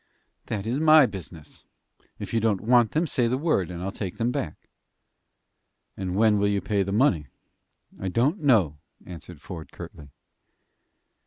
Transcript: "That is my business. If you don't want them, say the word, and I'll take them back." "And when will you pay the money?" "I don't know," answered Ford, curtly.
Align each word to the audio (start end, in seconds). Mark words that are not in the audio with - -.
"That 0.47 0.65
is 0.65 0.79
my 0.79 1.05
business. 1.05 1.63
If 2.17 2.33
you 2.33 2.39
don't 2.39 2.61
want 2.61 2.93
them, 2.93 3.05
say 3.05 3.27
the 3.27 3.37
word, 3.37 3.69
and 3.69 3.83
I'll 3.83 3.91
take 3.91 4.17
them 4.17 4.31
back." 4.31 4.55
"And 5.95 6.15
when 6.15 6.39
will 6.39 6.47
you 6.47 6.59
pay 6.59 6.81
the 6.81 6.91
money?" 6.91 7.27
"I 7.99 8.07
don't 8.07 8.41
know," 8.41 8.79
answered 9.05 9.39
Ford, 9.43 9.71
curtly. 9.71 10.09